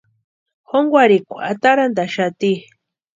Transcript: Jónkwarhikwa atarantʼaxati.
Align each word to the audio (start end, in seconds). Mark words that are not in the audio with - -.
Jónkwarhikwa 0.69 1.37
atarantʼaxati. 1.51 2.51